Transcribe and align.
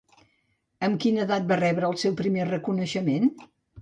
Amb 0.87 0.95
quina 1.03 1.21
edat 1.25 1.45
va 1.51 1.57
rebre 1.61 1.91
el 1.91 1.95
seu 2.05 2.17
primer 2.23 2.49
reconeixement? 2.49 3.29